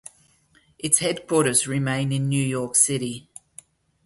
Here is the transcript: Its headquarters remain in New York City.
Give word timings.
Its 0.79 0.97
headquarters 0.97 1.67
remain 1.67 2.11
in 2.11 2.27
New 2.27 2.43
York 2.43 2.75
City. 2.75 3.29